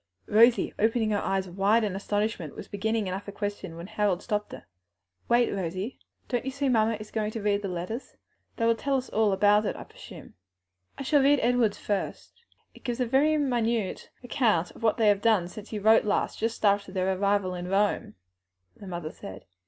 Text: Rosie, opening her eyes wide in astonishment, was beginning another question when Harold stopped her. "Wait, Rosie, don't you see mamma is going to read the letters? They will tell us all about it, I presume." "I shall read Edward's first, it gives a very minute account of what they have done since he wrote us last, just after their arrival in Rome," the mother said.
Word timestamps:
Rosie, 0.25 0.73
opening 0.79 1.11
her 1.11 1.21
eyes 1.21 1.47
wide 1.47 1.83
in 1.83 1.95
astonishment, 1.95 2.55
was 2.55 2.67
beginning 2.67 3.07
another 3.07 3.31
question 3.31 3.75
when 3.75 3.85
Harold 3.85 4.23
stopped 4.23 4.51
her. 4.51 4.65
"Wait, 5.29 5.53
Rosie, 5.53 5.99
don't 6.27 6.43
you 6.43 6.49
see 6.49 6.69
mamma 6.69 6.97
is 6.99 7.11
going 7.11 7.29
to 7.29 7.39
read 7.39 7.61
the 7.61 7.67
letters? 7.67 8.15
They 8.55 8.65
will 8.65 8.73
tell 8.73 8.97
us 8.97 9.09
all 9.09 9.31
about 9.31 9.63
it, 9.67 9.75
I 9.75 9.83
presume." 9.83 10.33
"I 10.97 11.03
shall 11.03 11.21
read 11.21 11.39
Edward's 11.41 11.77
first, 11.77 12.41
it 12.73 12.83
gives 12.83 12.99
a 12.99 13.05
very 13.05 13.37
minute 13.37 14.09
account 14.23 14.71
of 14.71 14.81
what 14.81 14.97
they 14.97 15.07
have 15.07 15.21
done 15.21 15.47
since 15.47 15.69
he 15.69 15.77
wrote 15.77 16.01
us 16.01 16.07
last, 16.07 16.39
just 16.39 16.65
after 16.65 16.91
their 16.91 17.15
arrival 17.15 17.53
in 17.53 17.67
Rome," 17.67 18.15
the 18.75 18.87
mother 18.87 19.11
said. 19.11 19.45